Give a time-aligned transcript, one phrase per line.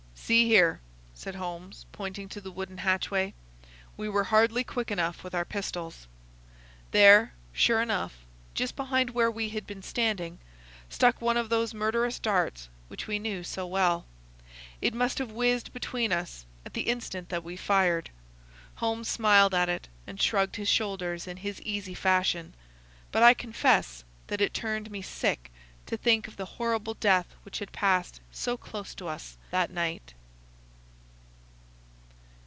[0.31, 0.79] "See here,"
[1.13, 3.33] said Holmes, pointing to the wooden hatchway.
[3.97, 6.07] "We were hardly quick enough with our pistols."
[6.91, 8.15] There, sure enough,
[8.53, 10.39] just behind where we had been standing,
[10.87, 14.05] stuck one of those murderous darts which we knew so well.
[14.81, 18.09] It must have whizzed between us at the instant that we fired.
[18.75, 22.53] Holmes smiled at it and shrugged his shoulders in his easy fashion,
[23.11, 25.51] but I confess that it turned me sick
[25.87, 30.13] to think of the horrible death which had passed so close to us that night.